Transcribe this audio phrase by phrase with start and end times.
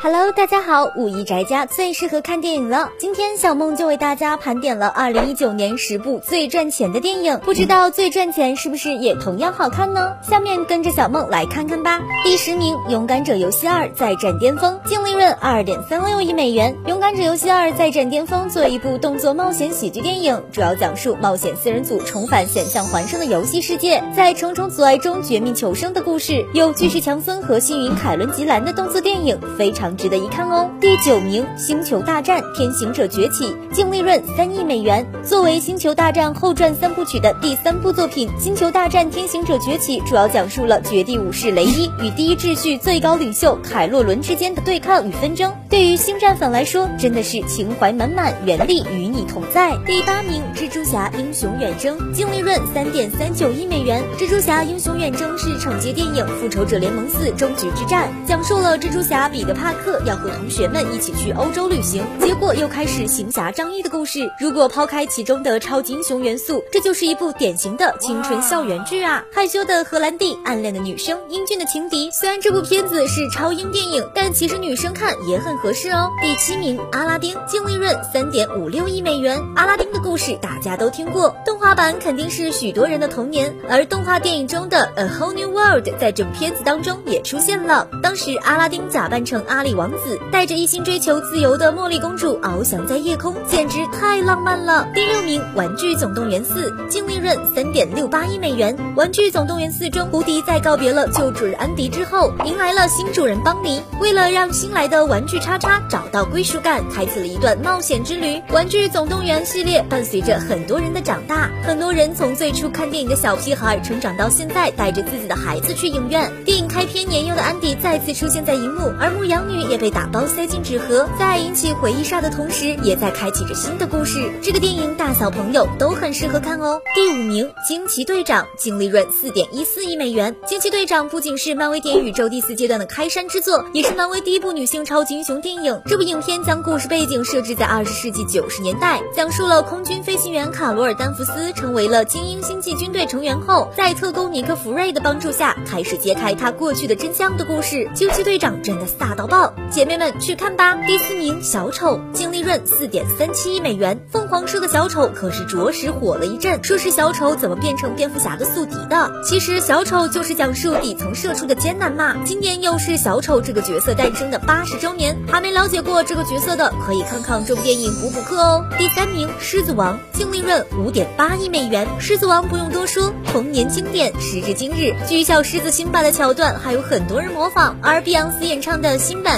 [0.00, 2.88] Hello，大家好，五一宅家最适合看电影了。
[3.00, 10.14] 今天小梦就为大家盘点了二零一九年十部最赚钱的电影，不知道最赚钱是不是也同样好看呢？
[10.22, 12.00] 下面跟着小梦来看看吧。
[12.22, 16.76] 第十名，《勇敢者游戏二》再战巅峰，净利润二点三六亿美元。
[16.88, 26.46] 《勇敢者游戏二》再战巅峰作为一部动作冒险喜剧电影，主要讲述冒险四人组重返险象环生的游戏世界，在重重阻碍中绝命求生的故事。
[26.54, 29.87] 有巨石强森和星云凯伦吉兰的动作电影，非常。
[29.96, 30.70] 值得一看哦。
[30.80, 35.06] 第九名，《星球大战：天行者崛起》净利润三亿美元。
[35.24, 45.52] 作为《星球大战》后传三部曲的第三部作品，《星球大战：天行者崛起》主要讲述了绝地武士雷伊与第一秩序最高领袖凯洛伦之间的对抗与纷争。
[45.68, 49.76] 对于星战粉来说，真的是情怀满满，原力与你同在。
[49.86, 54.02] 第八名，《蜘蛛侠：英雄远征》净利润三点三九亿美元。
[54.20, 64.20] 《蜘蛛侠：英雄远征》是惩戒电影《复仇者联盟四：终局之战》，讲述了蜘蛛侠彼得·帕克要和同学们一起去欧洲旅行，结果又开始行侠仗义的故事。
[64.40, 69.24] 如果抛开其中的超级英雄元素，这就是一部典型的青春校园剧啊！
[69.32, 72.10] 害羞的荷兰弟，暗恋的女生，英俊的情敌。
[72.10, 76.10] 虽然这部片子是超英电影，但其实女生看也很合适哦。
[76.22, 79.40] 第七名，《阿拉丁》净利润三点五六亿美元。
[79.56, 87.88] 阿拉丁的故事大家都听过，动画版肯定是许多人的童年，而动画电影中的 A Whole New World 在这部片子当中也出现了。
[88.02, 90.18] 当时阿拉丁假扮成阿里王子。
[90.32, 94.88] 带着一心追求自由的茉莉公主翱翔在夜空，简直太浪漫了。
[94.94, 98.76] 第六名，《玩具总动员四》净利润三点六八亿美元。
[98.96, 103.82] 《玩具总动员四》中，胡迪在告别了旧主人安迪之后，迎来了新主人邦尼。
[104.00, 108.36] 为了让新来的玩具叉叉找到归属感，开启了一段冒险之旅。
[108.52, 116.30] 《玩具总动员》系列伴随着很多人的长大，很多人从最初看电影的小屁孩，成长到现在带着自己的孩子去影院。
[116.44, 120.26] 电影开篇，年幼的安迪再次出现在荧幕，而牧羊女也被打包。
[120.26, 124.30] 塞进纸盒，在引起回忆杀的同时，也在开启着新的故事。
[124.42, 126.80] 这个电影大小朋友都很适合看哦。
[126.94, 130.36] 第五名，惊奇队长，净利润四点一四亿美元。
[130.46, 135.80] 惊奇队长不仅是漫威电影宇宙第四阶段的开山之作，也是漫威第一部女性超级英雄电影。
[135.86, 147.88] 这部影片将故事背景设置在二十世纪九十年代，讲述了空军飞行员卡罗尔丹福斯成为了精英星际军队成员后，在特工尼克弗瑞的帮助下，开始揭开他过去的真相的故事。
[147.94, 150.08] 惊奇队长真的飒到爆，姐妹们。
[150.20, 150.74] 去看吧。
[150.86, 154.00] 第四名，小丑，净利润四点三七亿美元。
[154.10, 159.10] 凤凰社的小丑可是着实火了一阵，说是小丑怎么变成蝙蝠侠的宿敌的。
[159.24, 162.16] 其实小丑就是讲述底层社畜的艰难嘛。
[162.24, 168.64] 今年又是小丑这个角色诞生的八十周年，还没了解过这个角色的，可以看看这部电影补补课哦。
[168.78, 171.86] 第三名，狮子王，净利润五点八亿美元。
[172.00, 179.37] 狮子王不用多说，童年经典，时至今日，巨小狮子辛巴的桥段还有很多人模仿，而碧昂斯演唱的新版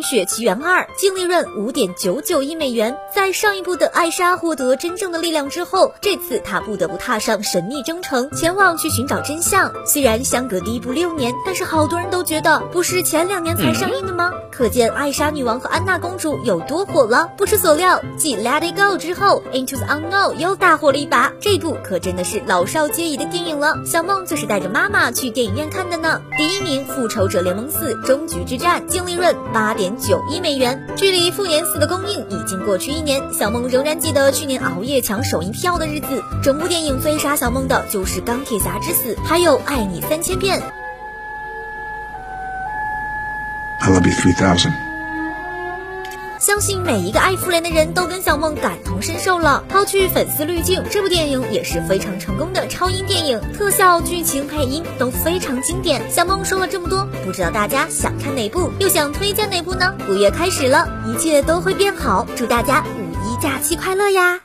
[0.00, 2.96] 冰雪奇缘二》净利润五点九九亿美元。
[3.14, 9.70] 在上一部的艾莎获得真正的力量之后，这次她不得不踏上神秘征程，前往去寻找真相。
[9.84, 14.32] 虽然相隔第一部六年，但是好多人都觉得不是前两年才上映的吗？
[14.50, 17.30] 可见艾莎女王和安娜公主有多火了。
[17.36, 21.30] 不出所料，继《Let It Go》之后，《Into the Unknown》又大火了一把。
[21.40, 23.76] 这部可真的是老少皆宜的电影了。
[23.84, 26.22] 小梦就是带着妈妈去电影院看的呢。
[26.38, 29.36] 第一名，《复仇者联盟四：终局之战》净利润。
[29.52, 36.22] 八点九亿美元，距离《复联四》的公映已经过去一年，小梦仍然记得去年熬夜抢首映票的日子。
[36.42, 40.60] 整部电影最杀小梦的就是钢铁侠之死，还有爱你三千遍。
[46.40, 49.62] 相信每一个爱复联的人都跟小梦感同身受了。
[49.68, 56.10] 抛去粉丝滤镜，这部电影也是非常成功的超英电影，特效、剧情、配音都非常经典。
[56.10, 59.94] 小梦说了这么多，不知道大家想看哪部，又想推荐哪部呢？
[60.08, 64.40] 五月开始了，一切都会变好，祝大家五一假期快乐呀！